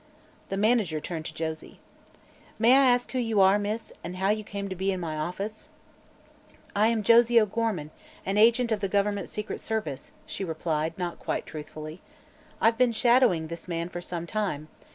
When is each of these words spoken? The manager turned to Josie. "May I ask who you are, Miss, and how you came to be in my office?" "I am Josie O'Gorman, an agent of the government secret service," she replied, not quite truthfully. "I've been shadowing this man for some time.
The 0.49 0.57
manager 0.57 0.99
turned 0.99 1.25
to 1.25 1.33
Josie. 1.35 1.79
"May 2.57 2.71
I 2.71 2.89
ask 2.89 3.11
who 3.11 3.19
you 3.19 3.39
are, 3.39 3.59
Miss, 3.59 3.93
and 4.03 4.15
how 4.15 4.29
you 4.29 4.43
came 4.43 4.67
to 4.67 4.75
be 4.75 4.91
in 4.91 4.99
my 4.99 5.15
office?" 5.15 5.69
"I 6.75 6.87
am 6.87 7.03
Josie 7.03 7.39
O'Gorman, 7.39 7.91
an 8.25 8.35
agent 8.35 8.71
of 8.71 8.79
the 8.79 8.89
government 8.89 9.29
secret 9.29 9.61
service," 9.61 10.11
she 10.25 10.43
replied, 10.43 10.97
not 10.97 11.19
quite 11.19 11.45
truthfully. 11.45 12.01
"I've 12.59 12.79
been 12.79 12.93
shadowing 12.93 13.45
this 13.45 13.67
man 13.67 13.89
for 13.89 14.01
some 14.01 14.25
time. 14.25 14.69